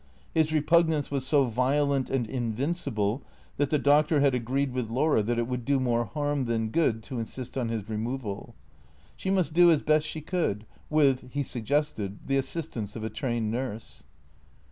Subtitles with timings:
[0.33, 3.21] His repugnance was so vio lent and invincible
[3.57, 7.03] that the Doctor had agreed with Laura that it would do more harm than good
[7.03, 8.55] to insist on his removal.
[9.15, 13.51] She must do as best she could, with (he suggested) the assistance of a trained
[13.51, 14.01] nurse.